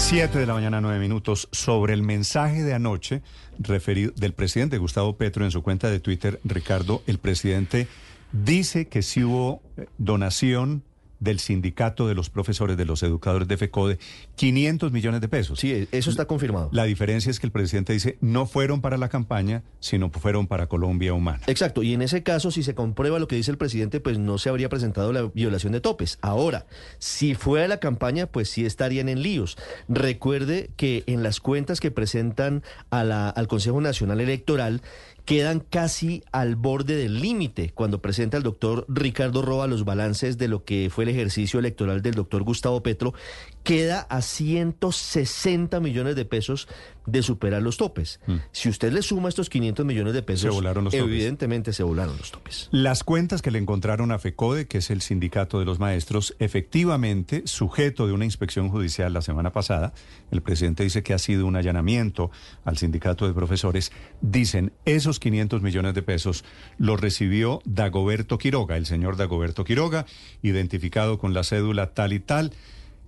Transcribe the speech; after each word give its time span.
7 0.00 0.38
de 0.38 0.46
la 0.46 0.54
mañana, 0.54 0.80
9 0.80 0.98
minutos. 0.98 1.48
Sobre 1.52 1.92
el 1.92 2.02
mensaje 2.02 2.64
de 2.64 2.74
anoche 2.74 3.22
referido 3.58 4.12
del 4.16 4.32
presidente 4.32 4.78
Gustavo 4.78 5.16
Petro 5.16 5.44
en 5.44 5.50
su 5.50 5.62
cuenta 5.62 5.90
de 5.90 6.00
Twitter, 6.00 6.40
Ricardo, 6.42 7.02
el 7.06 7.18
presidente 7.18 7.86
dice 8.32 8.88
que 8.88 9.02
sí 9.02 9.22
hubo 9.22 9.62
eh, 9.76 9.86
donación 9.98 10.82
del 11.20 11.38
sindicato 11.38 12.08
de 12.08 12.14
los 12.14 12.30
profesores, 12.30 12.76
de 12.76 12.84
los 12.84 13.02
educadores 13.02 13.46
de 13.46 13.56
FECODE, 13.56 13.98
500 14.36 14.90
millones 14.90 15.20
de 15.20 15.28
pesos. 15.28 15.60
Sí, 15.60 15.86
eso 15.92 16.10
está 16.10 16.24
confirmado. 16.24 16.70
La 16.72 16.84
diferencia 16.84 17.30
es 17.30 17.38
que 17.38 17.46
el 17.46 17.52
presidente 17.52 17.92
dice 17.92 18.18
no 18.20 18.46
fueron 18.46 18.80
para 18.80 18.96
la 18.96 19.08
campaña, 19.08 19.62
sino 19.78 20.10
fueron 20.10 20.46
para 20.46 20.66
Colombia 20.66 21.14
Humana. 21.14 21.40
Exacto, 21.46 21.82
y 21.82 21.94
en 21.94 22.02
ese 22.02 22.22
caso, 22.22 22.50
si 22.50 22.62
se 22.62 22.74
comprueba 22.74 23.18
lo 23.18 23.28
que 23.28 23.36
dice 23.36 23.50
el 23.50 23.58
presidente, 23.58 24.00
pues 24.00 24.18
no 24.18 24.38
se 24.38 24.48
habría 24.48 24.68
presentado 24.68 25.12
la 25.12 25.22
violación 25.22 25.72
de 25.72 25.80
topes. 25.80 26.18
Ahora, 26.22 26.66
si 26.98 27.34
fue 27.34 27.64
a 27.64 27.68
la 27.68 27.78
campaña, 27.78 28.26
pues 28.26 28.48
sí 28.48 28.64
estarían 28.64 29.08
en 29.08 29.22
líos. 29.22 29.56
Recuerde 29.88 30.70
que 30.76 31.04
en 31.06 31.22
las 31.22 31.40
cuentas 31.40 31.80
que 31.80 31.90
presentan 31.90 32.62
a 32.90 33.04
la, 33.04 33.28
al 33.28 33.46
Consejo 33.46 33.80
Nacional 33.80 34.20
Electoral, 34.20 34.82
quedan 35.30 35.60
casi 35.60 36.24
al 36.32 36.56
borde 36.56 36.96
del 36.96 37.20
límite 37.20 37.70
cuando 37.72 38.02
presenta 38.02 38.36
el 38.36 38.42
doctor 38.42 38.84
Ricardo 38.88 39.42
Roa 39.42 39.68
los 39.68 39.84
balances 39.84 40.38
de 40.38 40.48
lo 40.48 40.64
que 40.64 40.90
fue 40.90 41.04
el 41.04 41.10
ejercicio 41.10 41.60
electoral 41.60 42.02
del 42.02 42.14
doctor 42.14 42.42
Gustavo 42.42 42.82
Petro, 42.82 43.14
queda 43.62 44.00
a 44.10 44.22
160 44.22 45.78
millones 45.78 46.16
de 46.16 46.24
pesos 46.24 46.66
de 47.06 47.22
superar 47.22 47.62
los 47.62 47.76
topes. 47.76 48.20
Si 48.52 48.68
usted 48.68 48.92
le 48.92 49.02
suma 49.02 49.28
estos 49.28 49.48
500 49.50 49.84
millones 49.86 50.14
de 50.14 50.22
pesos, 50.22 50.42
Se 50.42 50.48
volaron 50.50 50.84
los 50.84 50.92
topes. 50.92 51.06
evidentemente 51.06 51.72
se 51.72 51.82
volaron 51.82 52.16
los 52.16 52.30
topes. 52.30 52.68
Las 52.70 53.04
cuentas 53.04 53.42
que 53.42 53.50
le 53.50 53.58
encontraron 53.58 54.12
a 54.12 54.18
FECODE, 54.18 54.66
que 54.66 54.78
es 54.78 54.90
el 54.90 55.00
sindicato 55.02 55.58
de 55.58 55.64
los 55.64 55.78
maestros, 55.78 56.34
efectivamente, 56.38 57.42
sujeto 57.46 58.06
de 58.06 58.12
una 58.12 58.24
inspección 58.24 58.68
judicial 58.68 59.12
la 59.12 59.22
semana 59.22 59.50
pasada, 59.52 59.92
el 60.30 60.42
presidente 60.42 60.82
dice 60.82 61.02
que 61.02 61.14
ha 61.14 61.18
sido 61.18 61.46
un 61.46 61.56
allanamiento 61.56 62.30
al 62.64 62.78
sindicato 62.78 63.26
de 63.26 63.34
profesores, 63.34 63.92
dicen 64.20 64.72
esos 64.84 65.18
500 65.20 65.62
millones 65.62 65.94
de 65.94 66.02
pesos 66.02 66.44
los 66.78 67.00
recibió 67.00 67.60
Dagoberto 67.64 68.38
Quiroga, 68.38 68.76
el 68.76 68.86
señor 68.86 69.16
Dagoberto 69.16 69.64
Quiroga, 69.64 70.06
identificado 70.42 71.18
con 71.18 71.34
la 71.34 71.44
cédula 71.44 71.88
tal 71.94 72.12
y 72.12 72.20
tal 72.20 72.52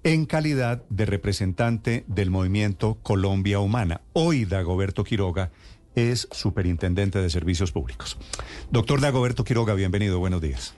en 0.05 0.27
calidad 0.27 0.83
de 0.89 1.06
representante 1.06 2.05
del 2.08 2.31
movimiento 2.31 2.98
Colombia 3.03 3.61
Humana. 3.61 4.00
Hoy 4.12 4.45
Dagoberto 4.45 5.05
Quiroga 5.05 5.50
es 5.95 6.28
superintendente 6.33 7.20
de 7.20 7.31
servicios 7.31 7.70
públicos. 7.72 8.19
Doctor 8.70 9.00
Dagoberto 9.00 9.45
Quiroga, 9.45 9.75
bienvenido, 9.75 10.19
buenos 10.19 10.41
días. 10.41 10.75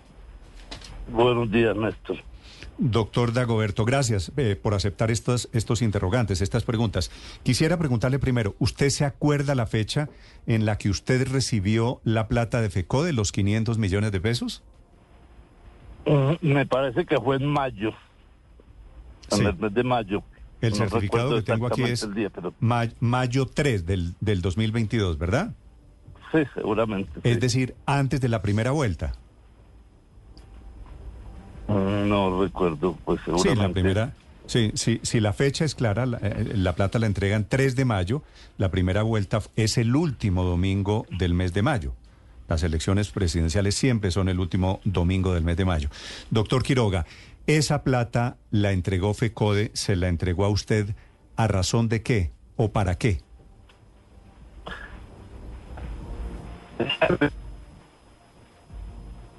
Buenos 1.10 1.50
días, 1.50 1.76
Néstor. 1.76 2.18
Doctor 2.76 3.32
Dagoberto, 3.32 3.84
gracias 3.84 4.32
eh, 4.36 4.56
por 4.60 4.74
aceptar 4.74 5.12
estos, 5.12 5.48
estos 5.52 5.80
interrogantes, 5.80 6.40
estas 6.40 6.64
preguntas. 6.64 7.10
Quisiera 7.44 7.78
preguntarle 7.78 8.18
primero, 8.18 8.56
¿usted 8.58 8.90
se 8.90 9.04
acuerda 9.04 9.54
la 9.54 9.66
fecha 9.66 10.08
en 10.46 10.66
la 10.66 10.76
que 10.76 10.90
usted 10.90 11.28
recibió 11.30 12.00
la 12.02 12.26
plata 12.26 12.60
de 12.60 12.70
FECODE, 12.70 13.12
los 13.12 13.30
500 13.30 13.78
millones 13.78 14.10
de 14.10 14.20
pesos? 14.20 14.64
Mm, 16.04 16.34
Me 16.42 16.66
parece 16.66 17.06
que 17.06 17.16
fue 17.20 17.36
en 17.36 17.46
mayo, 17.46 17.92
en 19.30 19.38
Sí. 19.38 19.44
el 19.44 19.56
mes 19.56 19.74
de 19.74 19.84
mayo. 19.84 20.22
El 20.60 20.70
No 20.70 20.76
certificado 20.76 21.34
que 21.36 21.42
tengo 21.42 21.66
aquí 21.66 21.82
es 21.82 22.14
día, 22.14 22.30
pero 22.30 22.54
mayo 23.00 23.46
3 23.46 23.84
del, 23.86 24.14
del 24.20 24.40
2022, 24.42 25.18
¿verdad? 25.18 25.52
sí, 26.32 26.40
seguramente. 26.54 27.12
Es 27.22 27.34
sí. 27.34 27.40
decir, 27.40 27.74
antes 27.86 28.20
de 28.20 28.28
la 28.28 28.40
primera 28.42 28.70
vuelta. 28.72 29.12
Mm, 31.68 32.08
No 32.08 32.42
recuerdo, 32.42 32.96
pues 33.04 33.20
Sí, 33.20 33.24
seguramente. 33.26 33.62
la 33.62 33.72
primera. 33.72 34.12
Sí, 34.46 34.72
sí, 34.74 35.00
si 35.02 35.20
la 35.20 35.32
fecha 35.32 35.64
es 35.64 35.74
clara, 35.74 36.04
la, 36.04 36.18
eh, 36.18 36.52
la 36.54 36.74
plata 36.74 36.98
la 36.98 37.06
entregan 37.06 37.46
3 37.48 37.76
de 37.76 37.84
mayo, 37.86 38.22
la 38.58 38.70
primera 38.70 39.02
vuelta 39.02 39.40
es 39.56 39.78
el 39.78 39.96
último 39.96 40.44
domingo 40.44 41.06
del 41.18 41.32
mes 41.32 41.54
de 41.54 41.62
mayo. 41.62 41.94
Las 42.46 42.62
elecciones 42.62 43.10
presidenciales 43.10 43.74
siempre 43.74 44.10
son 44.10 44.28
el 44.28 44.38
último 44.38 44.80
domingo 44.84 45.32
del 45.32 45.44
mes 45.44 45.56
de 45.56 45.64
mayo. 45.64 45.88
Doctor 46.30 46.62
Quiroga, 46.62 47.06
¿esa 47.46 47.82
plata 47.82 48.36
la 48.50 48.72
entregó 48.72 49.14
FECODE, 49.14 49.70
se 49.74 49.96
la 49.96 50.08
entregó 50.08 50.44
a 50.44 50.48
usted 50.48 50.94
a 51.36 51.46
razón 51.46 51.88
de 51.88 52.02
qué 52.02 52.30
o 52.56 52.70
para 52.70 52.96
qué? 52.96 53.20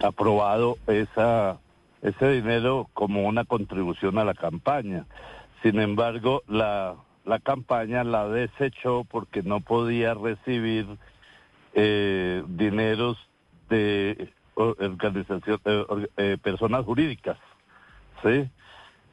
aprobado 0.06 0.78
esa, 0.88 1.58
ese 2.02 2.30
dinero 2.30 2.90
como 2.94 3.28
una 3.28 3.46
contribución 3.46 4.18
a 4.18 4.26
la 4.26 4.34
campaña. 4.34 5.06
Sin 5.64 5.80
embargo, 5.80 6.44
la, 6.48 6.96
la 7.26 7.40
campaña 7.40 8.04
la 8.04 8.28
desechó 8.28 9.04
porque 9.04 9.42
no 9.42 9.60
podía 9.62 10.14
recibir 10.14 10.86
eh, 11.74 12.44
dineros 12.48 13.18
de 13.70 14.32
organización, 14.56 15.60
eh, 15.66 15.86
eh, 16.18 16.38
personas 16.42 16.86
jurídicas, 16.86 17.38
¿sí? 18.24 18.50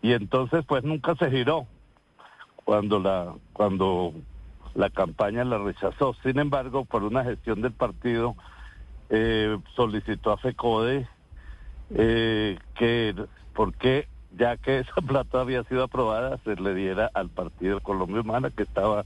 Y 0.03 0.13
entonces, 0.13 0.65
pues 0.67 0.85
nunca 0.85 1.15
se 1.17 1.31
giró 1.31 1.67
cuando 2.65 2.99
la 2.99 3.35
cuando 3.53 4.13
la 4.75 4.91
campaña 4.91 5.45
la 5.45 5.59
rechazó. 5.59 6.15
Sin 6.23 6.39
embargo, 6.39 6.85
por 6.85 7.05
una 7.05 7.25
gestión 7.25 7.61
del 7.63 7.73
partido 7.73 8.35
eh, 9.11 9.59
solicitó 9.75 10.33
a 10.33 10.39
FECODE 10.39 11.07
eh, 11.95 12.59
que, 12.75 13.15
porque 13.55 14.09
ya 14.37 14.57
que 14.57 14.79
esa 14.81 15.01
plata 15.07 15.41
había 15.41 15.65
sido 15.65 15.85
aprobada, 15.85 16.39
se 16.45 16.57
le 16.57 16.75
diera 16.75 17.11
al 17.15 17.29
Partido 17.29 17.81
Colombia 17.81 18.23
Humana, 18.23 18.51
que 18.51 18.63
estaba 18.63 19.05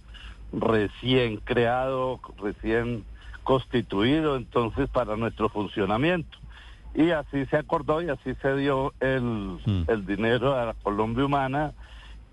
recién 0.53 1.39
creado, 1.39 2.21
recién 2.39 3.05
constituido, 3.43 4.37
entonces 4.37 4.89
para 4.89 5.17
nuestro 5.17 5.49
funcionamiento. 5.49 6.37
Y 6.97 7.11
así 7.11 7.45
se 7.47 7.57
acordó 7.59 8.01
y 8.03 8.09
así 8.09 8.34
se 8.41 8.57
dio 8.57 8.95
el, 9.01 9.23
Mm. 9.23 9.84
el 9.89 10.07
dinero 10.07 10.55
a 10.59 10.65
la 10.67 10.75
Colombia 10.75 11.27
Humana 11.27 11.73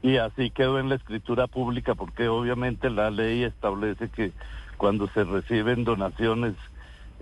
y 0.01 0.17
así 0.17 0.49
quedó 0.51 0.79
en 0.79 0.87
la 0.89 0.95
escritura 0.95 1.47
pública 1.47 1.95
porque 1.95 2.27
obviamente 2.29 2.89
la 2.89 3.11
ley 3.11 3.43
establece 3.43 4.09
que 4.09 4.31
cuando 4.77 5.07
se 5.13 5.23
reciben 5.25 5.83
donaciones 5.83 6.55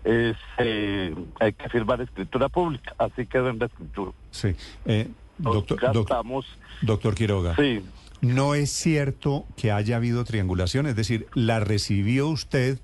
es, 0.03 0.35
eh, 0.59 1.13
hay 1.39 1.53
que 1.53 1.69
firmar 1.69 2.01
escritura 2.01 2.47
pública, 2.49 2.93
así 2.97 3.25
quedó 3.27 3.49
en 3.49 3.59
la 3.59 3.65
escritura. 3.67 4.11
Sí. 4.31 4.55
Eh, 4.85 5.09
doctor, 5.37 5.79
doc- 5.93 6.45
doctor 6.81 7.15
Quiroga. 7.15 7.55
sí, 7.55 7.83
No 8.21 8.53
es 8.53 8.69
cierto 8.71 9.45
que 9.57 9.71
haya 9.71 9.95
habido 9.97 10.23
triangulación, 10.25 10.85
es 10.85 10.95
decir, 10.95 11.25
la 11.33 11.59
recibió 11.59 12.27
usted 12.27 12.77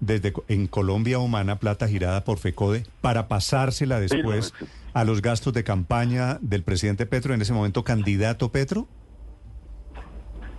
desde 0.00 0.32
en 0.48 0.66
Colombia 0.66 1.18
Humana 1.18 1.56
plata 1.56 1.86
girada 1.86 2.24
por 2.24 2.38
FECODE 2.38 2.84
para 3.00 3.28
pasársela 3.28 4.00
después 4.00 4.54
a 4.94 5.04
los 5.04 5.22
gastos 5.22 5.52
de 5.52 5.62
campaña 5.62 6.38
del 6.40 6.62
presidente 6.62 7.06
Petro, 7.06 7.34
en 7.34 7.42
ese 7.42 7.52
momento 7.52 7.84
candidato 7.84 8.50
Petro. 8.50 8.88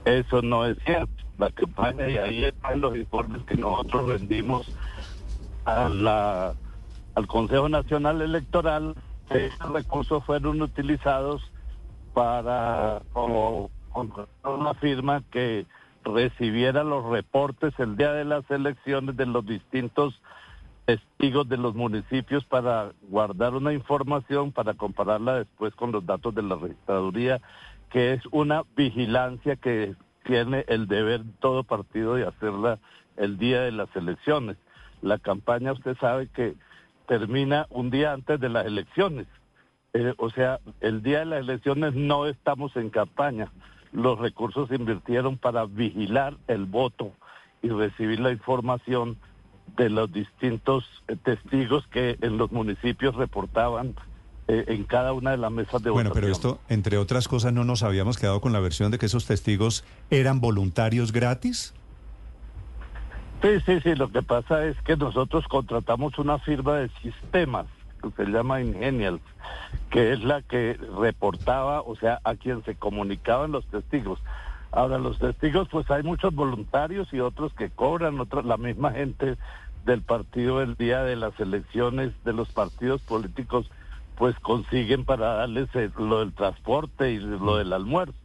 eso 0.06 0.42
no 0.42 0.65
es 0.65 0.77
cierto. 0.86 1.12
La 1.38 1.50
campaña 1.50 2.07
y 2.07 2.18
ahí 2.18 2.45
están 2.45 2.81
los 2.81 2.95
informes 2.95 3.42
que 3.44 3.56
nosotros 3.56 4.10
rendimos 4.10 4.71
a 5.65 5.89
la, 5.89 6.54
al 7.15 7.27
Consejo 7.27 7.68
Nacional 7.68 8.21
Electoral. 8.21 8.95
Esos 9.31 9.71
recursos 9.74 10.24
fueron 10.24 10.62
utilizados 10.62 11.42
para 12.13 13.01
como 13.13 13.71
una 14.44 14.74
firma 14.75 15.24
que 15.31 15.65
recibiera 16.03 16.83
los 16.83 17.06
reportes 17.06 17.74
el 17.80 17.95
día 17.98 18.13
de 18.13 18.25
las 18.25 18.50
elecciones 18.50 19.15
de 19.18 19.25
los 19.25 19.45
distintos 19.45 20.19
testigos 20.86 21.48
de 21.48 21.57
los 21.57 21.75
municipios 21.75 22.44
para 22.45 22.92
guardar 23.09 23.53
una 23.53 23.74
información 23.74 24.51
para 24.51 24.74
compararla 24.74 25.36
después 25.36 25.74
con 25.75 25.92
los 25.92 26.06
datos 26.06 26.33
de 26.33 26.42
la 26.42 26.56
registraduría, 26.56 27.39
que 27.92 28.13
es 28.13 28.21
una 28.31 28.63
vigilancia 28.75 29.56
que 29.56 29.95
tiene 30.24 30.65
el 30.68 30.88
deber 30.88 31.21
todo 31.39 31.63
partido 31.63 32.15
de 32.15 32.25
hacerla 32.25 32.80
el 33.18 33.38
día 33.38 33.62
de 33.62 33.71
las 33.71 33.94
elecciones. 33.95 34.57
La 35.01 35.19
campaña 35.19 35.74
usted 35.74 35.95
sabe 35.98 36.27
que 36.27 36.56
termina 37.07 37.68
un 37.69 37.89
día 37.89 38.13
antes 38.13 38.39
de 38.39 38.50
las 38.50 38.65
elecciones 38.65 39.27
eh, 39.94 40.13
o 40.18 40.30
sea, 40.30 40.59
el 40.80 41.03
día 41.03 41.19
de 41.19 41.25
las 41.25 41.39
elecciones 41.42 41.94
no 41.94 42.25
estamos 42.25 42.75
en 42.77 42.89
campaña. 42.89 43.51
Los 43.93 44.19
recursos 44.19 44.69
se 44.69 44.75
invirtieron 44.75 45.38
para 45.38 45.65
vigilar 45.65 46.38
el 46.47 46.65
voto 46.65 47.11
y 47.61 47.69
recibir 47.69 48.19
la 48.19 48.31
información 48.31 49.17
de 49.77 49.89
los 49.89 50.11
distintos 50.11 50.83
eh, 51.07 51.15
testigos 51.15 51.85
que 51.88 52.17
en 52.21 52.38
los 52.38 52.51
municipios 52.51 53.15
reportaban 53.15 53.95
eh, 54.47 54.65
en 54.67 54.83
cada 54.83 55.13
una 55.13 55.31
de 55.31 55.38
las 55.38 55.51
mesas 55.51 55.81
de 55.83 55.89
Bueno, 55.91 56.09
votación. 56.09 56.21
pero 56.21 56.31
esto, 56.31 56.59
entre 56.69 56.97
otras 56.97 57.27
cosas, 57.27 57.53
no 57.53 57.63
nos 57.63 57.83
habíamos 57.83 58.17
quedado 58.17 58.41
con 58.41 58.53
la 58.53 58.59
versión 58.59 58.91
de 58.91 58.97
que 58.97 59.05
esos 59.05 59.25
testigos 59.25 59.83
eran 60.09 60.41
voluntarios 60.41 61.11
gratis. 61.11 61.73
Sí, 63.41 63.49
sí, 63.65 63.79
sí, 63.81 63.95
lo 63.95 64.11
que 64.11 64.21
pasa 64.21 64.65
es 64.65 64.75
que 64.83 64.95
nosotros 64.95 65.47
contratamos 65.47 66.17
una 66.19 66.38
firma 66.39 66.75
de 66.75 66.89
sistemas 67.01 67.65
que 68.01 68.12
se 68.12 68.25
llama 68.25 68.62
Ingenials, 68.62 69.21
que 69.89 70.13
es 70.13 70.24
la 70.24 70.42
que 70.42 70.77
reportaba, 71.00 71.81
o 71.81 71.95
sea, 71.95 72.19
a 72.24 72.36
quien 72.36 72.63
se 72.63 72.75
comunicaban 72.75 73.51
los 73.51 73.65
testigos. 73.68 74.19
Ahora, 74.71 74.98
los 74.98 75.19
testigos, 75.19 75.68
pues 75.69 75.89
hay 75.92 76.01
muchos 76.03 76.33
voluntarios 76.33 77.12
y 77.13 77.19
otros 77.19 77.53
que 77.53 77.69
cobran, 77.71 78.19
otros, 78.19 78.45
la 78.45 78.57
misma 78.57 78.92
gente 78.92 79.38
del 79.86 80.01
partido 80.03 80.62
el 80.62 80.75
día 80.75 81.03
de 81.03 81.15
las 81.15 81.38
elecciones 81.39 82.13
de 82.24 82.33
los 82.33 82.50
partidos 82.50 83.01
políticos, 83.01 83.69
pues 84.15 84.36
consiguen 84.39 85.03
para 85.06 85.33
darles 85.36 85.68
el- 85.75 85.92
lo 85.98 86.19
del 86.19 86.33
transporte 86.33 87.12
y 87.12 87.19
lo 87.19 87.57
del 87.57 87.74
almuerzo. 87.74 88.15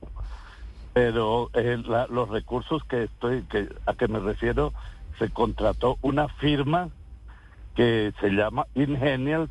Pero 0.92 1.50
eh, 1.52 1.82
los 2.10 2.28
recursos 2.28 2.82
que 2.84 3.04
estoy, 3.04 3.42
que 3.46 3.68
a 3.86 3.94
que 3.94 4.08
me 4.08 4.18
refiero, 4.20 4.72
se 5.18 5.30
contrató 5.30 5.98
una 6.00 6.28
firma 6.28 6.90
que 7.74 8.12
se 8.20 8.30
llama 8.30 8.66
Ingenials, 8.74 9.50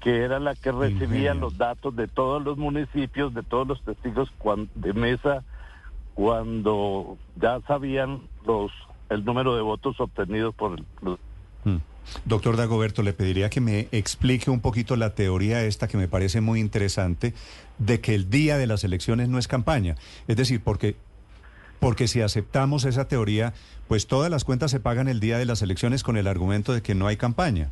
que 0.00 0.22
era 0.22 0.38
la 0.38 0.54
que 0.54 0.72
recibía 0.72 1.34
los 1.34 1.58
datos 1.58 1.94
de 1.96 2.08
todos 2.08 2.42
los 2.42 2.56
municipios, 2.56 3.34
de 3.34 3.42
todos 3.42 3.66
los 3.66 3.82
testigos 3.82 4.32
de 4.74 4.92
mesa, 4.92 5.44
cuando 6.14 7.16
ya 7.36 7.60
sabían 7.66 8.22
los 8.46 8.72
el 9.10 9.24
número 9.24 9.56
de 9.56 9.62
votos 9.62 9.98
obtenidos 10.00 10.54
por 10.54 10.78
el, 10.78 10.84
Mm. 11.64 11.76
Doctor 12.24 12.56
Dagoberto, 12.56 13.02
le 13.02 13.12
pediría 13.12 13.50
que 13.50 13.60
me 13.60 13.88
explique 13.92 14.50
un 14.50 14.60
poquito 14.60 14.96
la 14.96 15.14
teoría 15.14 15.62
esta 15.64 15.88
que 15.88 15.98
me 15.98 16.08
parece 16.08 16.40
muy 16.40 16.60
interesante 16.60 17.34
de 17.78 18.00
que 18.00 18.14
el 18.14 18.30
día 18.30 18.56
de 18.56 18.66
las 18.66 18.82
elecciones 18.82 19.28
no 19.28 19.38
es 19.38 19.46
campaña. 19.46 19.96
Es 20.26 20.36
decir, 20.36 20.62
porque, 20.62 20.96
porque 21.80 22.08
si 22.08 22.22
aceptamos 22.22 22.84
esa 22.84 23.08
teoría, 23.08 23.52
pues 23.88 24.06
todas 24.06 24.30
las 24.30 24.44
cuentas 24.44 24.70
se 24.70 24.80
pagan 24.80 25.08
el 25.08 25.20
día 25.20 25.36
de 25.36 25.44
las 25.44 25.60
elecciones 25.60 26.02
con 26.02 26.16
el 26.16 26.26
argumento 26.26 26.72
de 26.72 26.82
que 26.82 26.94
no 26.94 27.06
hay 27.06 27.18
campaña. 27.18 27.70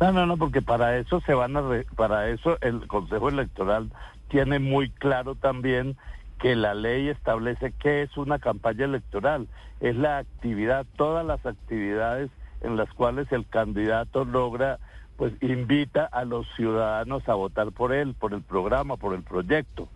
No, 0.00 0.12
no, 0.12 0.24
no, 0.26 0.36
porque 0.38 0.62
para 0.62 0.96
eso 0.96 1.20
se 1.26 1.34
van 1.34 1.56
a 1.56 1.60
re- 1.60 1.86
para 1.94 2.28
eso 2.30 2.56
el 2.62 2.86
Consejo 2.86 3.28
Electoral 3.28 3.92
tiene 4.28 4.58
muy 4.58 4.90
claro 4.92 5.34
también 5.34 5.96
que 6.38 6.56
la 6.56 6.72
ley 6.72 7.08
establece 7.08 7.74
qué 7.78 8.02
es 8.02 8.16
una 8.16 8.38
campaña 8.38 8.86
electoral. 8.86 9.46
Es 9.78 9.94
la 9.96 10.18
actividad, 10.18 10.86
todas 10.96 11.26
las 11.26 11.44
actividades 11.44 12.30
en 12.62 12.76
las 12.78 12.90
cuales 12.94 13.30
el 13.30 13.46
candidato 13.46 14.24
logra, 14.24 14.78
pues 15.16 15.34
invita 15.42 16.06
a 16.06 16.24
los 16.24 16.46
ciudadanos 16.56 17.28
a 17.28 17.34
votar 17.34 17.70
por 17.72 17.92
él, 17.92 18.14
por 18.14 18.32
el 18.32 18.42
programa, 18.42 18.96
por 18.96 19.14
el 19.14 19.22
proyecto. 19.22 19.88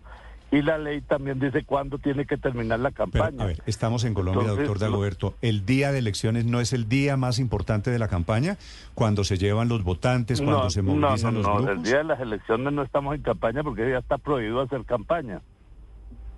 Y 0.57 0.61
la 0.61 0.77
ley 0.77 1.01
también 1.01 1.39
dice 1.39 1.63
cuándo 1.65 1.97
tiene 1.97 2.25
que 2.25 2.37
terminar 2.37 2.79
la 2.79 2.91
Pero, 2.91 3.11
campaña. 3.11 3.43
a 3.43 3.47
ver, 3.47 3.61
estamos 3.65 4.05
en 4.05 4.13
Colombia, 4.13 4.41
Entonces, 4.43 4.67
doctor 4.67 4.79
Dagoberto. 4.89 5.33
¿El 5.41 5.65
día 5.65 5.91
de 5.91 5.99
elecciones 5.99 6.45
no 6.45 6.61
es 6.61 6.71
el 6.71 6.87
día 6.87 7.17
más 7.17 7.39
importante 7.39 7.91
de 7.91 7.99
la 7.99 8.07
campaña? 8.07 8.57
Cuando 8.93 9.23
se 9.25 9.37
llevan 9.37 9.67
los 9.67 9.83
votantes, 9.83 10.39
cuando 10.41 10.69
se 10.69 10.81
movilizan 10.81 11.33
no, 11.33 11.39
los 11.41 11.47
no, 11.47 11.55
grupos. 11.55 11.75
El 11.77 11.83
día 11.83 11.97
de 11.97 12.03
las 12.05 12.19
elecciones 12.21 12.71
no 12.71 12.83
estamos 12.83 13.15
en 13.15 13.21
campaña 13.21 13.63
porque 13.63 13.89
ya 13.89 13.97
está 13.97 14.17
prohibido 14.17 14.61
hacer 14.61 14.85
campaña. 14.85 15.41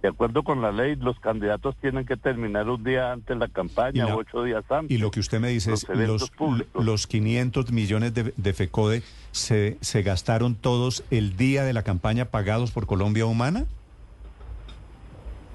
De 0.01 0.09
acuerdo 0.09 0.43
con 0.43 0.61
la 0.61 0.71
ley, 0.71 0.95
los 0.95 1.19
candidatos 1.19 1.75
tienen 1.81 2.05
que 2.05 2.17
terminar 2.17 2.69
un 2.69 2.83
día 2.83 3.11
antes 3.11 3.35
la 3.37 3.47
campaña, 3.47 4.05
la- 4.05 4.15
ocho 4.15 4.43
días 4.43 4.63
antes. 4.69 4.95
Y 4.95 4.99
lo 4.99 5.11
que 5.11 5.19
usted 5.19 5.39
me 5.39 5.49
dice 5.49 5.71
Los 5.71 5.83
es, 5.89 5.97
los, 6.07 6.29
públicos. 6.31 6.85
los 6.85 7.07
500 7.07 7.71
millones 7.71 8.13
de, 8.13 8.33
de 8.35 8.53
FECODE 8.53 9.01
se, 9.31 9.77
se 9.81 10.01
gastaron 10.03 10.55
todos 10.55 11.03
el 11.11 11.35
día 11.35 11.63
de 11.63 11.73
la 11.73 11.83
campaña 11.83 12.25
pagados 12.25 12.71
por 12.71 12.85
Colombia 12.85 13.25
Humana? 13.25 13.65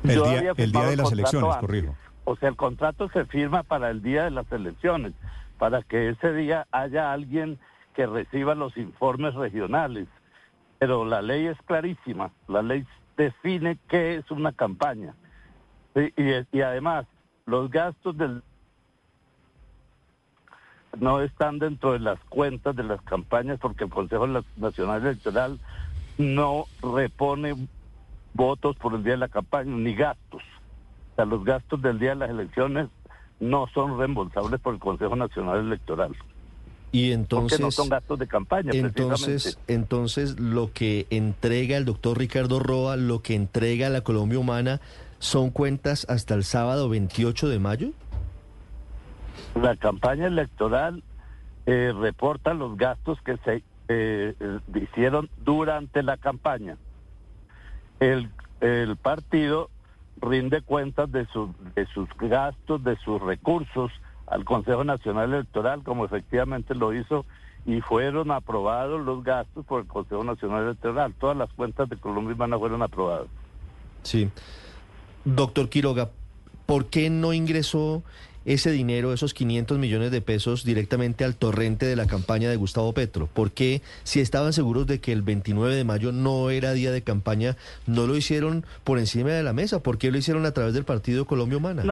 El 0.04 0.16
Yo 0.16 0.24
día, 0.24 0.38
había 0.38 0.52
el 0.56 0.72
día 0.72 0.86
de 0.86 0.96
las 0.96 1.12
elecciones, 1.12 1.56
corrijo. 1.56 1.96
O 2.24 2.36
sea, 2.36 2.48
el 2.48 2.56
contrato 2.56 3.08
se 3.10 3.24
firma 3.24 3.62
para 3.62 3.90
el 3.90 4.02
día 4.02 4.24
de 4.24 4.30
las 4.30 4.50
elecciones, 4.52 5.12
para 5.58 5.82
que 5.82 6.08
ese 6.10 6.32
día 6.32 6.66
haya 6.70 7.12
alguien 7.12 7.58
que 7.94 8.06
reciba 8.06 8.54
los 8.54 8.76
informes 8.76 9.34
regionales. 9.34 10.08
Pero 10.78 11.04
la 11.04 11.22
ley 11.22 11.46
es 11.46 11.58
clarísima, 11.66 12.30
la 12.48 12.62
ley 12.62 12.84
define 13.16 13.78
qué 13.88 14.16
es 14.16 14.30
una 14.30 14.52
campaña. 14.52 15.14
Y, 15.94 16.12
y 16.56 16.60
además, 16.62 17.06
los 17.46 17.70
gastos 17.70 18.16
del 18.16 18.42
no 20.98 21.20
están 21.22 21.58
dentro 21.58 21.92
de 21.92 22.00
las 22.00 22.18
cuentas 22.28 22.76
de 22.76 22.82
las 22.82 23.00
campañas 23.02 23.58
porque 23.60 23.84
el 23.84 23.90
Consejo 23.90 24.26
Nacional 24.56 25.02
Electoral 25.02 25.58
no 26.18 26.66
repone 26.82 27.54
votos 28.34 28.76
por 28.76 28.94
el 28.94 29.02
día 29.02 29.12
de 29.12 29.18
la 29.18 29.28
campaña 29.28 29.74
ni 29.74 29.94
gastos. 29.94 30.42
O 31.12 31.14
sea, 31.16 31.24
los 31.24 31.44
gastos 31.44 31.82
del 31.82 31.98
día 31.98 32.10
de 32.10 32.16
las 32.16 32.30
elecciones 32.30 32.88
no 33.40 33.66
son 33.74 33.98
reembolsables 33.98 34.60
por 34.60 34.74
el 34.74 34.80
Consejo 34.80 35.16
Nacional 35.16 35.58
Electoral. 35.58 36.12
Y 36.92 37.08
porque 37.08 37.12
entonces... 37.12 37.60
no 37.60 37.70
son 37.70 37.88
gastos 37.88 38.18
de 38.18 38.26
campaña, 38.26 38.70
Entonces, 38.74 39.58
entonces 39.66 40.38
lo 40.38 40.72
que 40.72 41.06
entrega 41.10 41.78
el 41.78 41.86
doctor 41.86 42.18
Ricardo 42.18 42.58
Roa, 42.60 42.96
lo 42.96 43.22
que 43.22 43.34
entrega 43.34 43.88
la 43.88 44.02
Colombia 44.02 44.38
Humana, 44.38 44.80
son 45.18 45.50
cuentas 45.50 46.06
hasta 46.08 46.34
el 46.34 46.44
sábado 46.44 46.88
28 46.88 47.48
de 47.48 47.58
mayo. 47.58 47.90
La 49.54 49.76
campaña 49.76 50.26
electoral 50.26 51.02
eh, 51.66 51.92
reporta 51.98 52.54
los 52.54 52.76
gastos 52.76 53.18
que 53.22 53.36
se 53.38 53.62
eh, 53.88 54.34
eh, 54.38 54.58
hicieron 54.74 55.30
durante 55.44 56.02
la 56.02 56.16
campaña. 56.16 56.76
El, 58.02 58.96
partido 58.96 59.70
rinde 60.20 60.60
cuentas 60.62 61.10
de, 61.10 61.26
sus 61.26 61.50
de 61.74 61.86
sus 61.86 62.08
gastos, 62.18 62.82
de 62.84 62.96
sus 62.96 63.20
recursos 63.20 63.90
al 64.26 64.44
Consejo 64.44 64.84
Nacional 64.84 65.32
Electoral, 65.32 65.82
como 65.82 66.04
efectivamente 66.04 66.74
lo 66.74 66.92
hizo, 66.94 67.24
y 67.66 67.80
fueron 67.80 68.30
aprobados 68.30 69.00
los 69.04 69.22
gastos 69.22 69.64
por 69.66 69.82
el 69.82 69.86
Consejo 69.86 70.24
Nacional 70.24 70.64
Electoral. 70.64 71.14
Todas 71.14 71.36
las 71.36 71.52
cuentas 71.52 71.88
de 71.88 71.96
Colombia 71.96 72.34
Humana 72.34 72.58
fueron 72.58 72.82
aprobadas. 72.82 73.26
Sí. 74.02 74.30
Doctor 75.24 75.68
Quiroga, 75.68 76.10
¿por 76.66 76.86
qué 76.86 77.08
no 77.10 77.32
ingresó 77.32 78.02
ese 78.44 78.70
dinero, 78.70 79.12
esos 79.12 79.34
500 79.34 79.78
millones 79.78 80.10
de 80.10 80.20
pesos, 80.20 80.64
directamente 80.64 81.24
al 81.24 81.36
torrente 81.36 81.86
de 81.86 81.96
la 81.96 82.06
campaña 82.06 82.50
de 82.50 82.56
Gustavo 82.56 82.92
Petro? 82.92 83.28
¿Por 83.32 83.52
qué, 83.52 83.82
si 84.04 84.20
estaban 84.20 84.52
seguros 84.52 84.86
de 84.86 85.00
que 85.00 85.12
el 85.12 85.22
29 85.22 85.74
de 85.74 85.84
mayo 85.84 86.12
no 86.12 86.50
era 86.50 86.72
día 86.72 86.90
de 86.90 87.02
campaña, 87.02 87.56
no 87.86 88.06
lo 88.06 88.16
hicieron 88.16 88.64
por 88.84 88.98
encima 88.98 89.30
de 89.30 89.42
la 89.42 89.52
mesa? 89.52 89.82
¿Por 89.82 89.98
qué 89.98 90.10
lo 90.10 90.18
hicieron 90.18 90.46
a 90.46 90.52
través 90.52 90.74
del 90.74 90.84
partido 90.84 91.26
Colombia 91.26 91.58
Humana? 91.58 91.91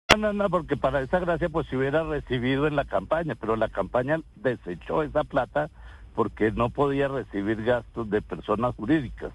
No, 0.11 0.17
no, 0.17 0.33
no, 0.33 0.49
porque 0.49 0.75
para 0.77 1.01
esa 1.01 1.19
gracia 1.19 1.49
pues 1.49 1.67
se 1.67 1.77
hubiera 1.77 2.03
recibido 2.03 2.67
en 2.67 2.75
la 2.75 2.85
campaña, 2.85 3.35
pero 3.35 3.55
la 3.55 3.69
campaña 3.69 4.19
desechó 4.35 5.03
esa 5.03 5.23
plata 5.23 5.69
porque 6.15 6.51
no 6.51 6.69
podía 6.69 7.07
recibir 7.07 7.63
gastos 7.63 8.09
de 8.09 8.21
personas 8.21 8.75
jurídicas. 8.75 9.31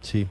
Sí. 0.00 0.26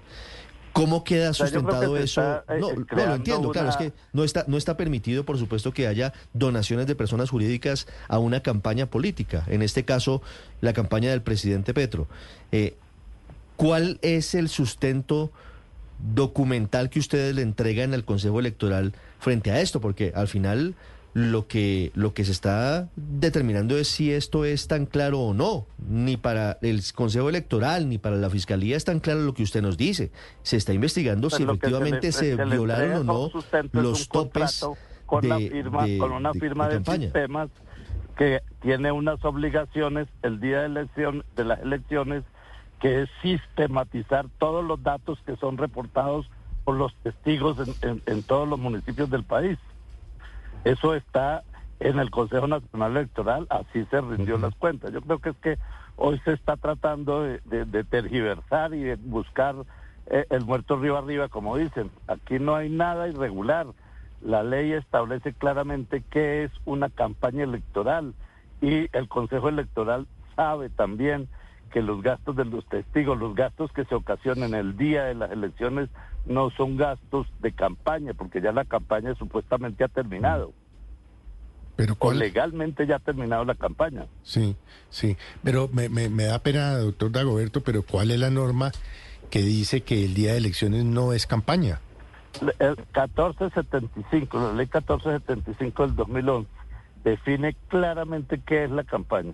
¿Cómo 0.73 1.03
queda 1.03 1.33
sustentado 1.33 1.97
eso? 1.97 2.21
está, 2.21 2.55
eh, 2.55 2.59
no, 2.59 2.69
no, 2.71 3.05
lo 3.05 3.15
entiendo, 3.15 3.51
claro, 3.51 3.69
es 3.69 3.75
que 3.75 3.91
no 4.13 4.23
está, 4.23 4.45
no 4.47 4.57
está 4.57 4.77
permitido, 4.77 5.25
por 5.25 5.37
supuesto, 5.37 5.73
que 5.73 5.85
haya 5.85 6.13
donaciones 6.33 6.87
de 6.87 6.95
personas 6.95 7.29
jurídicas 7.29 7.87
a 8.07 8.19
una 8.19 8.41
campaña 8.41 8.85
política, 8.85 9.43
en 9.47 9.63
este 9.63 9.83
caso, 9.83 10.21
la 10.61 10.71
campaña 10.71 11.11
del 11.11 11.21
presidente 11.21 11.73
Petro. 11.73 12.07
Eh, 12.53 12.77
¿Cuál 13.57 13.99
es 14.01 14.33
el 14.33 14.47
sustento 14.47 15.31
documental 16.13 16.89
que 16.89 16.99
ustedes 16.99 17.35
le 17.35 17.41
entregan 17.41 17.93
al 17.93 18.03
Consejo 18.05 18.39
Electoral 18.39 18.93
frente 19.19 19.51
a 19.51 19.61
esto? 19.61 19.81
Porque 19.81 20.11
al 20.15 20.27
final 20.27 20.75
lo 21.13 21.45
que, 21.47 21.91
lo 21.93 22.13
que 22.13 22.23
se 22.23 22.31
está 22.31 22.87
determinando 22.95 23.77
es 23.77 23.89
si 23.89 24.11
esto 24.13 24.45
es 24.45 24.67
tan 24.67 24.85
claro 24.85 25.19
o 25.19 25.33
no. 25.33 25.65
Ni 25.89 26.15
para 26.17 26.57
el 26.61 26.81
Consejo 26.95 27.29
Electoral 27.29 27.89
ni 27.89 27.97
para 27.97 28.15
la 28.15 28.29
Fiscalía 28.29 28.77
es 28.77 28.85
tan 28.85 28.99
claro 28.99 29.19
lo 29.21 29.33
que 29.33 29.43
usted 29.43 29.61
nos 29.61 29.77
dice. 29.77 30.11
Se 30.43 30.57
está 30.57 30.73
investigando 30.73 31.27
Pues 31.29 31.37
si 31.37 31.43
se 31.45 31.49
efectivamente 31.51 32.07
le- 32.07 32.11
se, 32.13 32.35
violaron 32.45 33.09
o 33.09 33.29
no 33.33 33.81
los 33.81 34.07
topes 34.07 34.65
con, 35.05 35.27
la 35.27 35.37
de- 35.37 35.49
firma, 35.49 35.85
de- 35.85 35.97
con 35.97 36.11
una 36.13 36.31
firma 36.33 36.65
de 36.67 36.71
de, 36.71 36.75
campaña. 36.77 37.03
sistemas 37.03 37.49
que 38.17 38.39
tiene 38.61 38.91
unas 38.91 39.23
obligaciones 39.25 40.07
el 40.21 40.39
día 40.39 40.59
de, 40.61 40.65
elección, 40.67 41.25
de 41.35 41.43
las 41.43 41.59
elecciones, 41.61 42.23
que 42.81 43.03
es 43.03 43.09
sistematizar 43.21 44.25
todos 44.39 44.65
los 44.65 44.81
datos 44.83 45.19
que 45.25 45.35
son 45.37 45.57
reportados 45.57 46.29
por 46.63 46.75
los 46.75 46.93
testigos 47.03 47.57
en, 47.59 47.89
en- 47.89 48.01
en 48.07 48.23
todos 48.23 48.47
los 48.47 48.59
municipios 48.59 49.09
del 49.09 49.23
país. 49.23 49.57
Eso 50.63 50.93
está 50.95 51.43
en 51.79 51.99
el 51.99 52.11
Consejo 52.11 52.47
Nacional 52.47 52.91
Electoral, 52.97 53.47
así 53.49 53.85
se 53.89 54.01
rindió 54.01 54.37
las 54.37 54.53
cuentas. 54.55 54.91
Yo 54.91 55.01
creo 55.01 55.19
que 55.19 55.29
es 55.29 55.37
que 55.37 55.57
hoy 55.95 56.19
se 56.23 56.33
está 56.33 56.57
tratando 56.57 57.23
de, 57.23 57.39
de- 57.45 57.65
de 57.65 57.83
tergiversar 57.83 58.73
y 58.73 58.83
de 58.83 58.95
buscar 58.95 59.55
eh, 60.07 60.25
el 60.29 60.45
muerto 60.45 60.77
río 60.77 60.97
arriba, 60.97 61.29
como 61.29 61.57
dicen. 61.57 61.89
Aquí 62.07 62.37
no 62.39 62.55
hay 62.55 62.69
nada 62.69 63.07
irregular. 63.07 63.67
La 64.21 64.43
ley 64.43 64.73
establece 64.73 65.33
claramente 65.33 66.03
qué 66.11 66.43
es 66.43 66.51
una 66.65 66.89
campaña 66.89 67.43
electoral 67.43 68.13
y 68.61 68.87
el 68.95 69.07
Consejo 69.07 69.49
Electoral 69.49 70.05
sabe 70.35 70.69
también 70.69 71.27
que 71.71 71.81
los 71.81 72.01
gastos 72.01 72.35
de 72.35 72.45
los 72.45 72.65
testigos, 72.67 73.17
los 73.17 73.33
gastos 73.33 73.71
que 73.71 73.85
se 73.85 73.95
ocasionan 73.95 74.53
el 74.53 74.77
día 74.77 75.05
de 75.05 75.15
las 75.15 75.31
elecciones 75.31 75.89
no 76.25 76.51
son 76.51 76.77
gastos 76.77 77.27
de 77.39 77.51
campaña, 77.51 78.13
porque 78.13 78.41
ya 78.41 78.51
la 78.51 78.65
campaña 78.65 79.15
supuestamente 79.15 79.83
ha 79.83 79.87
terminado, 79.87 80.53
Pero 81.75 81.93
o 81.93 81.95
cuál, 81.95 82.19
legalmente 82.19 82.85
ya 82.85 82.97
ha 82.97 82.99
terminado 82.99 83.45
la 83.45 83.55
campaña. 83.55 84.05
Sí, 84.21 84.55
sí. 84.89 85.17
Pero 85.43 85.69
me, 85.73 85.89
me, 85.89 86.09
me 86.09 86.25
da 86.25 86.39
pena, 86.39 86.77
doctor 86.77 87.11
Dagoberto, 87.11 87.61
pero 87.61 87.83
¿cuál 87.83 88.11
es 88.11 88.19
la 88.19 88.29
norma 88.29 88.71
que 89.29 89.41
dice 89.41 89.81
que 89.81 90.05
el 90.05 90.13
día 90.13 90.33
de 90.33 90.37
elecciones 90.37 90.85
no 90.85 91.13
es 91.13 91.25
campaña? 91.25 91.79
El 92.59 92.77
1475, 92.77 94.39
la 94.39 94.53
ley 94.53 94.67
1475 94.67 95.87
del 95.87 95.95
2011, 95.95 96.49
define 97.03 97.55
claramente 97.67 98.39
qué 98.45 98.65
es 98.65 98.71
la 98.71 98.83
campaña. 98.83 99.33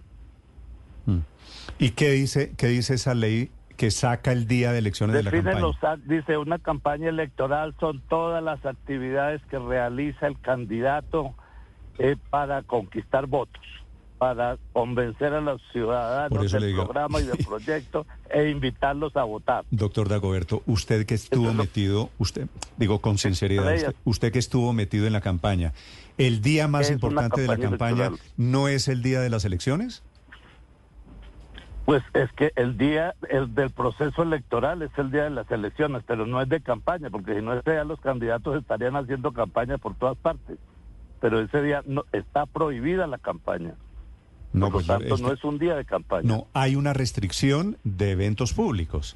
¿Y 1.80 1.92
qué 1.92 2.12
dice, 2.12 2.54
qué 2.58 2.68
dice 2.68 2.96
esa 2.96 3.14
ley 3.14 3.52
que 3.76 3.92
saca 3.92 4.32
el 4.32 4.48
día 4.48 4.72
de 4.72 4.80
elecciones 4.80 5.16
de 5.16 5.24
la 5.24 5.32
Define 5.32 5.52
campaña? 5.52 5.96
los 5.96 6.08
dice 6.08 6.38
una 6.38 6.58
campaña 6.60 7.10
electoral 7.10 7.76
son 7.80 8.02
todas 8.10 8.44
las 8.44 8.66
actividades 8.66 9.42
que 9.50 9.60
realiza 9.60 10.28
el 10.28 10.40
candidato 10.40 11.36
eh, 12.00 12.16
para 12.32 12.64
conquistar 12.64 13.28
votos, 13.28 13.64
para 14.18 14.58
convencer 14.74 15.34
a 15.34 15.42
los 15.42 15.62
ciudadanos 15.72 16.52
del 16.52 16.68
digo. 16.68 16.86
programa 16.86 17.20
y 17.22 17.26
del 17.26 17.38
proyecto 17.48 18.08
e 18.30 18.50
invitarlos 18.50 19.16
a 19.16 19.24
votar. 19.24 19.64
Doctor 19.70 20.10
Dagoberto, 20.10 20.64
usted 20.66 21.06
que 21.06 21.14
estuvo 21.14 21.54
metido, 21.54 22.10
usted, 22.18 22.48
digo 22.78 23.00
con 23.00 23.20
sinceridad, 23.20 23.76
usted, 23.76 23.96
usted 24.04 24.32
que 24.32 24.40
estuvo 24.40 24.74
metido 24.74 25.06
en 25.06 25.14
la 25.14 25.22
campaña, 25.22 25.74
¿el 26.18 26.42
día 26.42 26.68
más 26.68 26.90
importante 26.90 27.42
de 27.42 27.48
la 27.48 27.58
campaña 27.58 27.70
campaña 27.70 28.08
electoral. 28.08 28.34
no 28.38 28.68
es 28.68 28.88
el 28.88 29.04
día 29.04 29.22
de 29.22 29.30
las 29.30 29.46
elecciones? 29.46 30.04
Pues 31.88 32.04
es 32.14 32.30
que 32.34 32.52
el 32.58 32.78
día 32.78 33.16
el 33.30 33.56
del 33.56 33.70
proceso 33.70 34.22
electoral 34.22 34.82
es 34.82 34.92
el 34.98 35.10
día 35.10 35.24
de 35.24 35.30
las 35.30 35.50
elecciones, 35.50 36.04
pero 36.06 36.26
no 36.26 36.42
es 36.42 36.50
de 36.50 36.60
campaña, 36.60 37.10
porque 37.10 37.34
si 37.34 37.42
no 37.42 37.54
ese 37.54 37.72
día 37.72 37.86
los 37.86 38.02
candidatos 38.02 38.58
estarían 38.58 38.98
haciendo 38.98 39.32
campaña 39.32 39.78
por 39.78 39.96
todas 39.96 40.18
partes. 40.18 40.58
Pero 41.22 41.40
ese 41.40 41.62
día 41.62 41.84
no 41.86 42.04
está 42.12 42.46
prohibida 42.46 43.08
la 43.08 43.18
campaña. 43.20 43.76
No, 44.52 44.66
por 44.70 44.82
lo 44.82 44.86
pues, 44.86 44.88
tanto, 44.88 45.14
este- 45.16 45.24
no 45.28 45.32
es 45.32 45.42
un 45.46 45.60
día 45.60 45.76
de 45.78 45.86
campaña. 45.86 46.28
no, 46.28 46.48
hay 46.54 46.76
una 46.76 46.92
restricción 46.92 47.78
de 47.86 48.12
eventos 48.12 48.52
públicos, 48.52 49.16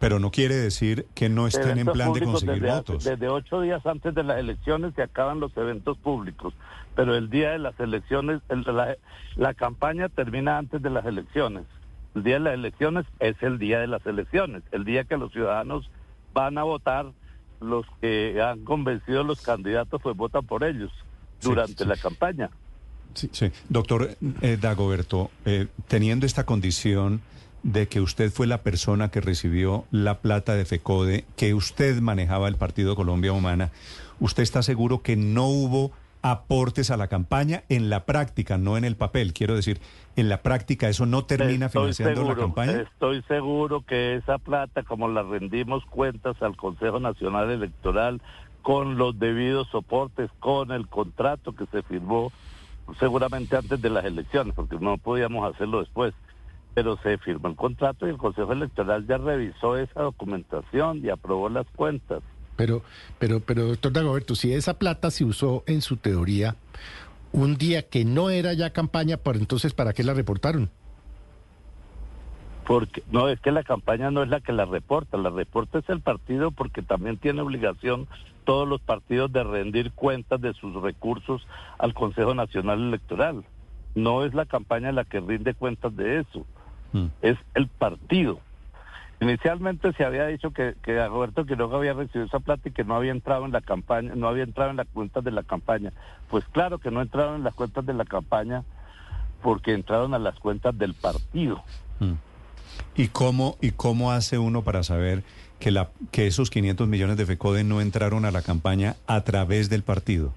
pero 0.00 0.18
no 0.18 0.32
quiere 0.32 0.56
decir 0.56 1.06
que 1.14 1.28
no 1.28 1.46
estén 1.46 1.78
en 1.78 1.86
plan 1.86 2.12
de 2.14 2.22
conseguir 2.24 2.62
desde, 2.62 2.76
votos. 2.78 3.04
Desde 3.04 3.28
ocho 3.28 3.60
días 3.60 3.86
antes 3.86 4.12
de 4.12 4.24
las 4.24 4.38
elecciones 4.38 4.92
se 4.96 5.02
acaban 5.04 5.38
los 5.38 5.56
eventos 5.56 5.96
públicos, 5.98 6.52
pero 6.96 7.14
el 7.14 7.30
día 7.30 7.50
de 7.52 7.60
las 7.60 7.78
elecciones, 7.78 8.40
el- 8.48 8.62
la, 8.62 8.96
la 9.36 9.54
campaña 9.54 10.08
termina 10.08 10.58
antes 10.58 10.82
de 10.82 10.90
las 10.90 11.06
elecciones. 11.06 11.62
El 12.14 12.22
día 12.24 12.34
de 12.34 12.40
las 12.40 12.54
elecciones 12.54 13.06
es 13.20 13.36
el 13.42 13.58
día 13.58 13.80
de 13.80 13.86
las 13.86 14.04
elecciones, 14.06 14.62
el 14.72 14.84
día 14.84 15.04
que 15.04 15.16
los 15.16 15.32
ciudadanos 15.32 15.90
van 16.34 16.58
a 16.58 16.62
votar, 16.62 17.06
los 17.60 17.86
que 18.00 18.40
han 18.42 18.64
convencido 18.64 19.20
a 19.20 19.24
los 19.24 19.40
candidatos 19.40 20.00
pues 20.02 20.16
votan 20.16 20.44
por 20.44 20.64
ellos 20.64 20.90
Sí, 21.38 21.48
durante 21.48 21.84
sí. 21.84 21.88
la 21.88 21.96
campaña. 21.96 22.50
Sí, 23.14 23.28
sí. 23.32 23.50
Doctor 23.68 24.16
eh, 24.40 24.58
Dagoberto, 24.60 25.30
eh, 25.44 25.66
teniendo 25.88 26.24
esta 26.26 26.44
condición 26.44 27.20
de 27.62 27.86
que 27.86 28.00
usted 28.00 28.30
fue 28.32 28.46
la 28.46 28.62
persona 28.62 29.10
que 29.10 29.20
recibió 29.20 29.84
la 29.90 30.18
plata 30.18 30.54
de 30.54 30.64
FECODE, 30.64 31.24
que 31.36 31.54
usted 31.54 32.00
manejaba 32.00 32.48
el 32.48 32.56
Partido 32.56 32.96
Colombia 32.96 33.32
Humana, 33.32 33.70
¿usted 34.20 34.42
está 34.42 34.62
seguro 34.62 35.02
que 35.02 35.16
no 35.16 35.46
hubo 35.46 35.92
aportes 36.22 36.90
a 36.90 36.96
la 36.96 37.08
campaña 37.08 37.64
en 37.68 37.90
la 37.90 38.06
práctica, 38.06 38.56
no 38.56 38.76
en 38.76 38.84
el 38.84 38.96
papel? 38.96 39.32
Quiero 39.32 39.54
decir, 39.54 39.80
en 40.16 40.28
la 40.28 40.42
práctica 40.42 40.88
eso 40.88 41.04
no 41.06 41.24
termina 41.24 41.66
Estoy 41.66 41.82
financiando 41.82 42.20
seguro, 42.20 42.34
la 42.34 42.40
campaña. 42.40 42.72
Estoy 42.80 43.22
seguro 43.22 43.84
que 43.84 44.14
esa 44.14 44.38
plata, 44.38 44.82
como 44.82 45.08
la 45.08 45.22
rendimos 45.22 45.84
cuentas 45.86 46.40
al 46.40 46.56
Consejo 46.56 47.00
Nacional 47.00 47.50
Electoral, 47.50 48.22
con 48.62 48.96
los 48.96 49.18
debidos 49.18 49.68
soportes, 49.68 50.30
con 50.38 50.70
el 50.70 50.88
contrato 50.88 51.54
que 51.54 51.66
se 51.66 51.82
firmó 51.82 52.32
seguramente 52.98 53.56
antes 53.56 53.80
de 53.80 53.90
las 53.90 54.04
elecciones, 54.04 54.54
porque 54.54 54.76
no 54.80 54.98
podíamos 54.98 55.52
hacerlo 55.52 55.80
después, 55.80 56.14
pero 56.74 56.96
se 56.98 57.18
firmó 57.18 57.48
el 57.48 57.56
contrato 57.56 58.06
y 58.06 58.10
el 58.10 58.18
Consejo 58.18 58.52
Electoral 58.52 59.06
ya 59.06 59.18
revisó 59.18 59.76
esa 59.76 60.02
documentación 60.02 61.04
y 61.04 61.10
aprobó 61.10 61.48
las 61.48 61.66
cuentas. 61.76 62.22
Pero, 62.62 62.80
pero, 63.18 63.40
pero, 63.40 63.66
doctor 63.66 63.92
Dagoberto, 63.92 64.36
si 64.36 64.52
esa 64.52 64.78
plata 64.78 65.10
se 65.10 65.24
usó 65.24 65.64
en 65.66 65.82
su 65.82 65.96
teoría 65.96 66.54
un 67.32 67.56
día 67.56 67.88
que 67.88 68.04
no 68.04 68.30
era 68.30 68.52
ya 68.52 68.70
campaña, 68.70 69.16
pues 69.16 69.40
entonces, 69.40 69.74
¿para 69.74 69.92
qué 69.92 70.04
la 70.04 70.14
reportaron? 70.14 70.70
Porque 72.64 73.02
no 73.10 73.28
es 73.28 73.40
que 73.40 73.50
la 73.50 73.64
campaña 73.64 74.12
no 74.12 74.22
es 74.22 74.28
la 74.28 74.38
que 74.38 74.52
la 74.52 74.64
reporta, 74.64 75.16
la 75.16 75.30
reporta 75.30 75.80
es 75.80 75.88
el 75.88 76.02
partido 76.02 76.52
porque 76.52 76.82
también 76.82 77.16
tiene 77.16 77.40
obligación 77.40 78.06
todos 78.44 78.68
los 78.68 78.80
partidos 78.80 79.32
de 79.32 79.42
rendir 79.42 79.90
cuentas 79.90 80.40
de 80.40 80.54
sus 80.54 80.80
recursos 80.80 81.44
al 81.78 81.94
Consejo 81.94 82.32
Nacional 82.32 82.80
Electoral. 82.80 83.42
No 83.96 84.24
es 84.24 84.34
la 84.34 84.46
campaña 84.46 84.92
la 84.92 85.02
que 85.04 85.18
rinde 85.18 85.54
cuentas 85.54 85.96
de 85.96 86.20
eso, 86.20 86.46
Mm. 86.92 87.06
es 87.22 87.36
el 87.54 87.66
partido. 87.66 88.38
Inicialmente 89.22 89.92
se 89.92 90.04
había 90.04 90.26
dicho 90.26 90.50
que, 90.50 90.74
que 90.82 91.06
Roberto 91.06 91.46
Quiroga 91.46 91.76
había 91.76 91.92
recibido 91.92 92.26
esa 92.26 92.40
plata 92.40 92.68
y 92.68 92.72
que 92.72 92.82
no 92.82 92.96
había 92.96 93.12
entrado 93.12 93.44
en 93.44 93.52
la 93.52 93.60
campaña, 93.60 94.16
no 94.16 94.26
había 94.26 94.42
entrado 94.42 94.72
en 94.72 94.78
las 94.78 94.88
cuentas 94.88 95.22
de 95.22 95.30
la 95.30 95.44
campaña. 95.44 95.92
Pues 96.28 96.44
claro 96.46 96.78
que 96.78 96.90
no 96.90 97.00
entraron 97.00 97.36
en 97.36 97.44
las 97.44 97.54
cuentas 97.54 97.86
de 97.86 97.94
la 97.94 98.04
campaña 98.04 98.64
porque 99.40 99.74
entraron 99.74 100.12
a 100.14 100.18
las 100.18 100.40
cuentas 100.40 100.76
del 100.76 100.94
partido. 100.94 101.62
Mm. 102.00 102.14
¿Y 102.96 103.08
cómo, 103.08 103.58
¿Y 103.60 103.70
cómo 103.70 104.10
hace 104.10 104.38
uno 104.38 104.62
para 104.62 104.82
saber 104.82 105.22
que, 105.60 105.70
la, 105.70 105.90
que 106.10 106.26
esos 106.26 106.50
500 106.50 106.88
millones 106.88 107.16
de 107.16 107.24
FECODE 107.24 107.62
no 107.62 107.80
entraron 107.80 108.24
a 108.24 108.32
la 108.32 108.42
campaña 108.42 108.96
a 109.06 109.20
través 109.20 109.70
del 109.70 109.84
partido? 109.84 110.32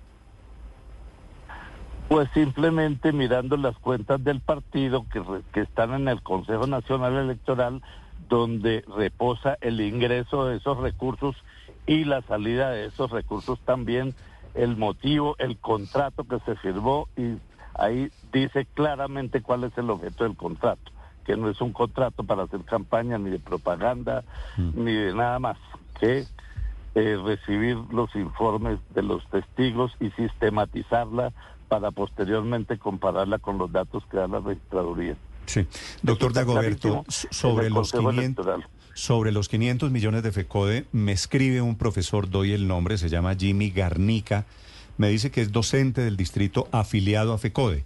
Pues 2.08 2.30
simplemente 2.36 3.12
mirando 3.14 3.58
las 3.58 3.76
cuentas 3.80 4.24
del 4.24 4.42
partido 4.42 5.08
que, 5.12 5.24
que 5.54 5.62
están 5.62 5.94
en 5.94 6.08
el 6.08 6.22
Consejo 6.22 6.68
Nacional 6.68 7.16
Electoral, 7.16 7.82
donde 8.30 8.84
reposa 8.96 9.58
el 9.62 9.82
ingreso 9.82 10.46
de 10.46 10.58
esos 10.58 10.78
recursos 10.78 11.36
y 11.86 12.06
la 12.06 12.22
salida 12.24 12.72
de 12.72 12.86
esos 12.86 13.12
recursos 13.12 13.60
también, 13.62 14.16
el 14.54 14.78
motivo, 14.78 15.36
el 15.38 15.58
contrato 15.58 16.24
que 16.24 16.40
se 16.40 16.56
firmó 16.56 17.08
y 17.16 17.36
ahí 17.76 18.10
dice 18.32 18.66
claramente 18.74 19.42
cuál 19.42 19.66
es 19.66 19.78
el 19.78 19.90
objeto 19.90 20.24
del 20.24 20.36
contrato, 20.36 20.92
que 21.26 21.36
no 21.36 21.50
es 21.50 21.62
un 21.62 21.74
contrato 21.74 22.24
para 22.24 22.44
hacer 22.44 22.62
campaña 22.62 23.18
ni 23.18 23.30
de 23.30 23.40
propaganda 23.40 24.24
ni 24.58 24.94
de 24.94 25.14
nada 25.14 25.40
más 25.40 25.58
que 26.00 26.26
eh, 26.96 27.18
recibir 27.24 27.76
los 27.92 28.16
informes 28.16 28.80
de 28.94 29.04
los 29.04 29.26
testigos 29.30 29.92
y 30.00 30.10
sistematizarla 30.12 31.34
para 31.68 31.92
posteriormente 31.92 32.78
compararla 32.78 33.40
con 33.40 33.58
los 33.58 33.72
datos 33.72 34.06
que 34.06 34.18
da 34.18 34.28
la 34.28 34.40
registraduría. 34.40 35.16
Sí. 35.46 35.66
Doctor 36.02 36.34
Dagoberto, 36.34 37.04
sobre 37.08 37.70
los, 37.70 37.92
Consejo 37.92 38.10
500, 38.12 38.46
Electoral. 38.46 38.70
sobre 38.94 39.32
los 39.32 39.50
500 39.50 39.92
millones 39.92 40.24
de 40.24 40.32
FECODE, 40.32 40.86
me 40.92 41.12
escribe 41.12 41.62
un 41.62 41.78
profesor, 41.78 42.30
doy 42.30 42.52
el 42.54 42.68
nombre, 42.68 42.98
se 42.98 43.10
llama 43.10 43.36
Jimmy 43.36 43.70
Garnica, 43.72 44.46
me 44.98 45.10
dice 45.10 45.32
que 45.32 45.42
es 45.42 45.52
docente 45.52 46.02
del 46.02 46.18
distrito 46.18 46.68
afiliado 46.72 47.34
a 47.34 47.38
FECODE. 47.38 47.86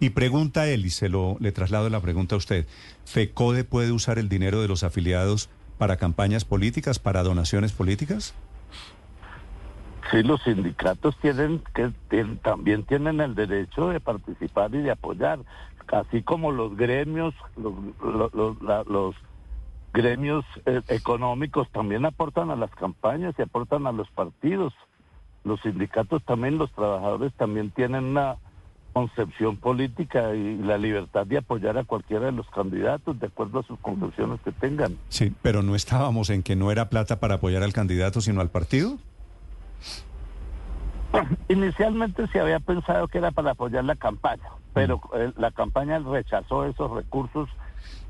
Y 0.00 0.10
pregunta 0.10 0.66
él, 0.68 0.86
y 0.86 0.90
se 0.90 1.08
lo 1.08 1.36
le 1.40 1.52
traslado 1.52 1.88
la 1.88 2.00
pregunta 2.00 2.34
a 2.34 2.38
usted, 2.38 2.66
¿FECODE 3.04 3.64
puede 3.64 3.92
usar 3.92 4.18
el 4.18 4.28
dinero 4.28 4.60
de 4.60 4.68
los 4.68 4.82
afiliados 4.84 5.48
para 5.78 5.96
campañas 5.96 6.44
políticas, 6.44 6.98
para 6.98 7.22
donaciones 7.22 7.72
políticas? 7.72 8.34
Sí, 10.10 10.22
los 10.22 10.42
sindicatos 10.42 11.16
tienen 11.20 11.62
que 11.74 11.90
tienen- 12.10 12.36
también 12.38 12.84
tienen 12.84 13.20
el 13.20 13.34
derecho 13.34 13.88
de 13.88 14.00
participar 14.00 14.74
y 14.74 14.78
de 14.82 14.90
apoyar, 14.90 15.38
así 15.92 16.22
como 16.22 16.52
los 16.52 16.76
gremios, 16.76 17.34
los, 17.56 19.14
gremios 19.92 20.44
eh, 20.66 20.80
económicos 20.88 21.70
también 21.70 22.04
aportan 22.04 22.50
a 22.50 22.56
las 22.56 22.70
campañas 22.74 23.34
y 23.38 23.42
aportan 23.42 23.86
a 23.86 23.92
los 23.92 24.08
partidos. 24.10 24.72
Los 25.44 25.60
sindicatos 25.60 26.22
también, 26.24 26.58
los 26.58 26.72
trabajadores 26.72 27.32
también 27.34 27.70
tienen 27.70 28.04
una 28.04 28.36
concepción 28.94 29.56
política 29.56 30.34
y 30.34 30.56
la 30.58 30.78
libertad 30.78 31.26
de 31.26 31.38
apoyar 31.38 31.76
a 31.76 31.84
cualquiera 31.84 32.26
de 32.26 32.32
los 32.32 32.48
candidatos 32.50 33.18
de 33.18 33.26
acuerdo 33.26 33.58
a 33.58 33.62
sus 33.64 33.78
concepciones 33.80 34.40
que 34.42 34.52
tengan. 34.52 34.96
Sí, 35.08 35.32
pero 35.42 35.62
no 35.62 35.74
estábamos 35.74 36.30
en 36.30 36.42
que 36.42 36.54
no 36.54 36.70
era 36.70 36.88
plata 36.88 37.18
para 37.18 37.34
apoyar 37.34 37.62
al 37.64 37.72
candidato, 37.72 38.20
sino 38.20 38.40
al 38.40 38.50
partido. 38.50 38.98
Inicialmente 41.48 42.26
se 42.28 42.40
había 42.40 42.60
pensado 42.60 43.08
que 43.08 43.18
era 43.18 43.30
para 43.30 43.52
apoyar 43.52 43.84
la 43.84 43.96
campaña, 43.96 44.42
pero 44.72 45.00
eh, 45.14 45.32
la 45.36 45.50
campaña 45.50 45.98
rechazó 45.98 46.64
esos 46.64 46.90
recursos 46.90 47.48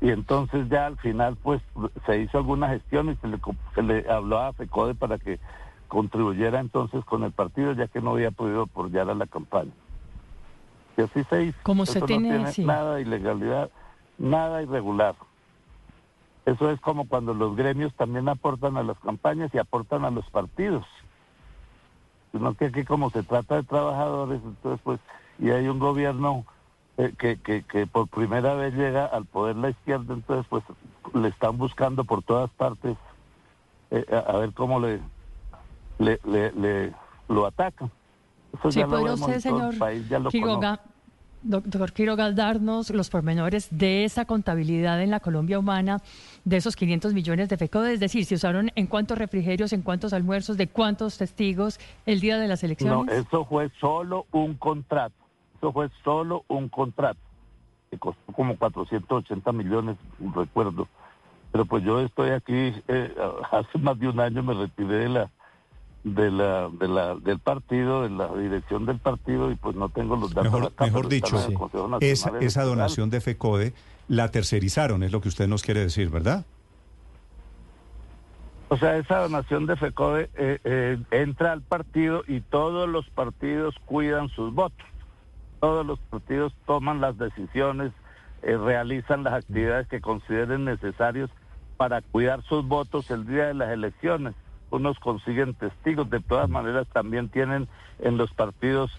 y 0.01 0.09
entonces 0.09 0.67
ya 0.69 0.85
al 0.87 0.97
final 0.97 1.37
pues 1.41 1.61
se 2.05 2.19
hizo 2.19 2.37
alguna 2.37 2.69
gestión 2.69 3.09
y 3.11 3.15
se 3.17 3.27
le, 3.27 3.39
se 3.75 3.81
le 3.83 4.09
habló 4.09 4.39
a 4.39 4.53
FECODE 4.53 4.95
para 4.95 5.17
que 5.17 5.39
contribuyera 5.87 6.59
entonces 6.59 7.03
con 7.05 7.23
el 7.23 7.31
partido 7.31 7.73
ya 7.73 7.87
que 7.87 8.01
no 8.01 8.11
había 8.11 8.31
podido 8.31 8.63
apoyar 8.63 9.09
a 9.09 9.15
la 9.15 9.27
campaña. 9.27 9.71
Y 10.97 11.01
así 11.01 11.23
se 11.25 11.43
hizo. 11.43 11.57
Como 11.63 11.85
se 11.85 12.01
tiene- 12.01 12.29
no 12.29 12.35
tiene 12.35 12.51
sí. 12.53 12.63
nada 12.65 12.95
de 12.95 13.01
ilegalidad, 13.01 13.69
nada 14.17 14.61
irregular. 14.63 15.15
Eso 16.45 16.69
es 16.69 16.79
como 16.79 17.07
cuando 17.07 17.33
los 17.33 17.55
gremios 17.55 17.93
también 17.95 18.29
aportan 18.29 18.77
a 18.77 18.83
las 18.83 18.97
campañas 18.99 19.49
y 19.53 19.57
aportan 19.57 20.05
a 20.05 20.11
los 20.11 20.29
partidos 20.29 20.85
sino 22.35 22.53
que 22.53 22.65
aquí 22.65 22.83
como 22.83 23.09
se 23.11 23.23
trata 23.23 23.55
de 23.55 23.63
trabajadores, 23.63 24.41
entonces 24.43 24.81
pues, 24.83 24.99
y 25.39 25.51
hay 25.51 25.69
un 25.69 25.79
gobierno 25.79 26.43
eh, 26.97 27.13
que, 27.17 27.37
que, 27.37 27.63
que 27.63 27.87
por 27.87 28.09
primera 28.09 28.55
vez 28.55 28.73
llega 28.73 29.05
al 29.05 29.25
poder 29.25 29.55
la 29.55 29.69
izquierda, 29.69 30.13
entonces 30.13 30.45
pues 30.49 30.63
le 31.13 31.29
están 31.29 31.57
buscando 31.57 32.03
por 32.03 32.23
todas 32.23 32.51
partes 32.51 32.97
eh, 33.91 34.05
a, 34.11 34.31
a 34.33 34.37
ver 34.39 34.51
cómo 34.53 34.81
le, 34.81 34.99
le, 35.97 36.19
le, 36.25 36.51
le- 36.51 36.93
lo 37.29 37.45
atacan. 37.45 37.89
Eso 38.59 38.69
Sí, 38.71 38.79
ya 38.79 38.87
lo 38.87 38.97
vemos 39.03 39.21
usted, 39.21 39.41
todo 39.49 39.59
el 39.59 39.63
señor 39.71 39.79
país, 39.79 40.09
ya 40.09 40.19
lo 40.19 40.29
Quiroga, 40.29 40.79
doctor 41.45 41.93
Quiroga, 41.93 42.31
darnos 42.31 42.89
los 42.89 43.09
pormenores 43.09 43.67
de 43.71 44.03
esa 44.03 44.25
contabilidad 44.25 45.01
en 45.01 45.11
la 45.11 45.19
Colombia 45.19 45.59
humana 45.59 46.01
de 46.43 46.57
esos 46.57 46.75
500 46.75 47.13
millones 47.13 47.49
de 47.49 47.57
FECODE, 47.57 47.93
es 47.93 47.99
decir, 47.99 48.25
si 48.25 48.35
usaron 48.35 48.71
en 48.75 48.87
cuántos 48.87 49.17
refrigerios, 49.17 49.71
en 49.73 49.81
cuántos 49.81 50.13
almuerzos, 50.13 50.57
de 50.57 50.67
cuántos 50.67 51.17
testigos 51.17 51.79
el 52.05 52.19
día 52.19 52.37
de 52.37 52.47
las 52.47 52.63
No, 52.63 52.67
elecciones. 52.67 53.15
eso 53.15 53.45
fue 53.45 53.69
solo 53.79 54.25
un 54.31 54.55
contrato. 54.55 55.15
Eso 55.57 55.71
fue 55.71 55.89
solo 56.03 56.43
un 56.47 56.67
contrato. 56.69 57.19
Que 57.89 57.97
costó 57.97 58.33
como 58.33 58.57
480 58.57 59.51
millones, 59.51 59.97
recuerdo. 60.35 60.87
Pero 61.51 61.65
pues 61.65 61.83
yo 61.83 62.01
estoy 62.01 62.31
aquí, 62.31 62.73
eh, 62.87 63.15
hace 63.51 63.77
más 63.77 63.97
de 63.99 64.09
un 64.09 64.19
año 64.19 64.43
me 64.43 64.53
retiré 64.53 64.95
de 64.97 65.09
la, 65.09 65.29
de 66.05 66.29
la, 66.29 66.69
de 66.69 66.87
la, 66.87 67.15
del 67.15 67.39
partido, 67.39 68.03
de 68.03 68.11
la 68.11 68.31
dirección 68.35 68.85
del 68.85 68.99
partido 68.99 69.51
y 69.51 69.55
pues 69.55 69.75
no 69.75 69.89
tengo 69.89 70.15
los 70.15 70.31
datos 70.35 70.53
Mejor, 70.53 70.71
acá, 70.71 71.09
dicho, 71.09 71.35
esa, 71.99 72.63
donación 72.63 73.09
de 73.09 73.21
FECODE 73.21 73.73
la 74.07 74.29
tercerizaron, 74.29 75.01
es 75.01 75.11
lo 75.11 75.19
que 75.19 75.29
usted 75.29 75.47
nos 75.47 75.63
quiere 75.63 75.79
decir, 75.79 76.11
¿verdad? 76.11 76.45
O 78.69 78.77
sea, 78.77 78.97
esa 78.97 79.17
donación 79.17 79.65
de 79.65 79.75
FECODE 79.77 80.29
eh, 80.35 80.59
eh, 80.63 80.97
entra 81.09 81.51
al 81.51 81.63
partido 81.63 82.23
y 82.27 82.41
todos 82.41 82.87
los 82.87 83.09
partidos 83.09 83.73
cuidan 83.85 84.29
sus 84.29 84.53
votos. 84.53 84.85
Todos 85.59 85.83
los 85.87 85.97
partidos 85.97 86.53
toman 86.67 87.01
las 87.01 87.17
decisiones, 87.17 87.91
eh, 88.43 88.57
realizan 88.57 89.23
las 89.23 89.33
actividades 89.33 89.87
que 89.87 90.01
consideren 90.01 90.65
necesarios 90.65 91.31
para 91.77 92.01
cuidar 92.01 92.43
sus 92.43 92.63
votos 92.67 93.09
el 93.09 93.25
día 93.25 93.47
de 93.47 93.55
las 93.55 93.71
elecciones. 93.71 94.35
Unos 94.71 94.99
consiguen 94.99 95.53
testigos, 95.53 96.09
de 96.09 96.19
todas 96.19 96.49
maneras 96.49 96.87
también 96.91 97.29
tienen 97.29 97.67
en 97.99 98.17
los 98.17 98.31
partidos 98.33 98.91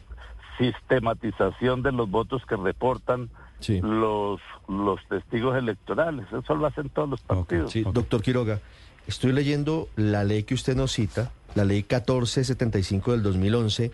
sistematización 0.59 1.83
de 1.83 1.93
los 1.93 2.11
votos 2.11 2.45
que 2.47 2.57
reportan 2.57 3.29
Sí. 3.59 3.81
los, 3.83 4.39
los 4.69 5.01
testigos 5.09 5.57
electorales. 5.57 6.27
Eso 6.31 6.55
lo 6.55 6.67
hacen 6.67 6.91
todos 6.91 7.09
los 7.09 7.21
partidos. 7.23 7.73
Sí, 7.73 7.85
doctor 7.91 8.21
Quiroga, 8.23 8.61
estoy 9.07 9.33
leyendo 9.33 9.89
la 9.97 10.25
ley 10.25 10.43
que 10.43 10.53
usted 10.55 10.77
nos 10.77 10.93
cita, 10.93 11.33
la 11.55 11.65
ley 11.65 11.79
1475 11.79 13.13
del 13.13 13.23
2011, 13.23 13.93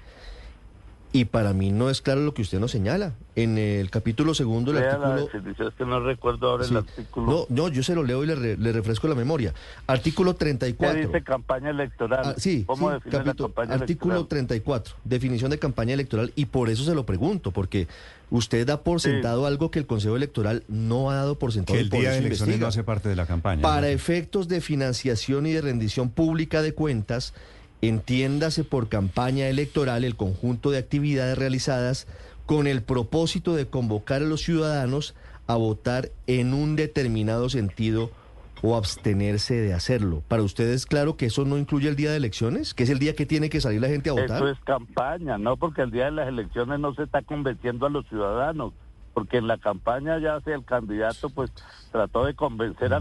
y 1.14 1.27
para 1.27 1.53
mí 1.53 1.70
no 1.72 1.90
es 1.90 2.01
claro 2.01 2.22
lo 2.22 2.33
que 2.33 2.40
usted 2.42 2.59
nos 2.59 2.70
señala. 2.70 3.12
En 3.37 3.59
el 3.59 3.90
capítulo 3.90 4.33
segundo, 4.35 4.70
el 4.72 4.79
Lea 4.79 4.92
artículo... 4.94 5.68
es 5.68 5.75
que 5.75 5.85
no 5.85 6.01
recuerdo 6.01 6.51
ahora 6.51 6.64
Sí. 6.64 6.70
el 6.70 6.79
artículo. 6.79 7.46
No, 7.51 7.64
no, 7.64 7.68
yo 7.68 7.83
se 7.83 7.94
lo 7.94 8.03
leo 8.03 8.25
y 8.25 8.27
le, 8.27 8.35
re- 8.35 8.57
le 8.57 8.72
refresco 8.72 9.09
la 9.09 9.14
memoria. 9.14 9.53
Artículo 9.87 10.33
¿Qué 10.35 10.38
34. 10.40 11.07
dice 11.07 11.22
campaña 11.22 11.70
electoral? 11.70 12.20
Ah, 12.25 12.35
sí, 12.38 12.64
¿Cómo 12.66 12.88
sí, 12.88 12.94
define 12.94 13.12
capítulo- 13.25 13.48
la 13.48 13.55
campaña 13.55 13.75
artículo 13.75 14.14
electoral? 14.14 14.29
34, 14.29 14.94
definición 15.05 15.51
de 15.51 15.59
campaña 15.59 15.94
electoral, 15.94 16.33
y 16.35 16.46
por 16.46 16.68
eso 16.70 16.85
se 16.85 16.94
lo 16.94 17.05
pregunto, 17.07 17.51
porque 17.51 17.88
usted 18.31 18.66
da 18.66 18.81
por 18.83 19.01
Sí. 19.01 19.11
sentado 19.11 19.44
algo 19.46 19.70
que 19.70 19.79
el 19.79 19.87
Consejo 19.87 20.16
Electoral 20.16 20.62
no 20.68 21.11
ha 21.11 21.16
dado 21.16 21.38
por 21.38 21.53
sentado 21.53 21.75
Que 21.77 21.83
el 21.85 21.90
por 21.90 22.01
día 22.01 22.11
de 22.12 22.18
elecciones 22.18 22.40
investiga. 22.40 22.64
no 22.64 22.68
hace 22.68 22.85
parte 22.85 23.09
de 23.11 23.16
la 23.16 23.27
campaña. 23.27 23.61
Para 23.61 23.83
¿no? 23.83 23.87
efectos 23.88 24.48
de 24.48 24.61
financiación 24.62 25.46
y 25.46 25.53
de 25.53 25.61
rendición 25.61 26.09
pública 26.11 26.62
de 26.62 26.72
cuentas, 26.75 27.35
entiéndase 27.83 28.64
por 28.64 28.88
campaña 28.88 29.49
electoral 29.49 30.05
el 30.05 30.16
conjunto 30.16 30.71
de 30.71 30.79
actividades 30.79 31.37
realizadas 31.37 32.07
con 32.47 32.66
el 32.66 32.83
propósito 32.83 33.55
de 33.55 33.66
convocar 33.66 34.23
a 34.23 34.27
los 34.27 34.40
ciudadanos 34.42 35.14
a 35.49 35.57
votar 35.57 36.11
en 36.27 36.55
un 36.55 36.77
determinado 36.77 37.49
sentido 37.51 38.11
o 38.62 38.77
abstenerse 38.77 39.55
de 39.55 39.75
hacerlo. 39.75 40.23
¿Para 40.29 40.45
ustedes 40.45 40.87
claro 40.87 41.16
que 41.16 41.27
eso 41.27 41.45
no 41.45 41.59
incluye 41.59 41.88
el 41.88 41.97
día 41.97 42.12
de 42.12 42.16
elecciones? 42.16 42.75
¿Que 42.75 42.85
es 42.85 42.90
el 42.90 43.01
día 43.01 43.16
que 43.16 43.27
tiene 43.27 43.51
que 43.51 43.61
salir 43.61 43.81
la 43.81 43.88
gente 43.88 44.11
a 44.11 44.12
votar? 44.12 44.37
Eso 44.37 44.49
es 44.49 44.61
campaña, 44.61 45.37
no 45.37 45.57
porque 45.57 45.83
el 45.83 45.90
día 45.90 46.05
de 46.05 46.12
las 46.12 46.29
elecciones 46.29 46.79
no 46.79 46.95
se 46.95 47.03
está 47.03 47.23
convenciendo 47.23 47.87
a 47.87 47.90
los 47.90 48.07
ciudadanos, 48.09 48.73
porque 49.14 49.38
en 49.38 49.49
la 49.49 49.59
campaña 49.59 50.21
ya 50.21 50.40
sea 50.42 50.55
el 50.55 50.64
candidato 50.64 51.29
pues 51.31 51.51
trató 51.90 52.25
de 52.25 52.35
convencer 52.35 52.95
a 52.95 53.01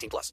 18 0.00 0.08
plus. 0.08 0.32